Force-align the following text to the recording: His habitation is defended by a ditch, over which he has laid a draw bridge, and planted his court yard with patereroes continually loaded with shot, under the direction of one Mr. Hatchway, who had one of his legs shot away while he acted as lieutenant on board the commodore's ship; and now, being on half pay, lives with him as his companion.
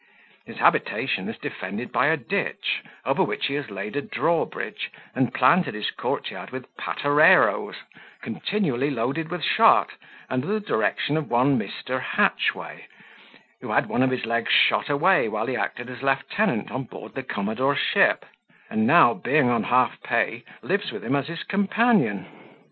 His 0.47 0.57
habitation 0.57 1.29
is 1.29 1.37
defended 1.37 1.91
by 1.91 2.07
a 2.07 2.17
ditch, 2.17 2.81
over 3.05 3.21
which 3.21 3.45
he 3.45 3.53
has 3.53 3.69
laid 3.69 3.95
a 3.95 4.01
draw 4.01 4.45
bridge, 4.45 4.89
and 5.13 5.31
planted 5.31 5.75
his 5.75 5.91
court 5.91 6.31
yard 6.31 6.49
with 6.49 6.75
patereroes 6.75 7.75
continually 8.23 8.89
loaded 8.89 9.29
with 9.29 9.43
shot, 9.43 9.91
under 10.27 10.47
the 10.47 10.59
direction 10.59 11.17
of 11.17 11.29
one 11.29 11.59
Mr. 11.59 12.01
Hatchway, 12.01 12.87
who 13.61 13.69
had 13.69 13.85
one 13.89 14.01
of 14.01 14.09
his 14.09 14.25
legs 14.25 14.51
shot 14.51 14.89
away 14.89 15.27
while 15.29 15.45
he 15.45 15.55
acted 15.55 15.87
as 15.87 16.01
lieutenant 16.01 16.71
on 16.71 16.85
board 16.85 17.13
the 17.13 17.21
commodore's 17.21 17.77
ship; 17.77 18.25
and 18.71 18.87
now, 18.87 19.13
being 19.13 19.49
on 19.51 19.61
half 19.65 20.01
pay, 20.01 20.43
lives 20.63 20.91
with 20.91 21.03
him 21.05 21.15
as 21.15 21.27
his 21.27 21.43
companion. 21.43 22.25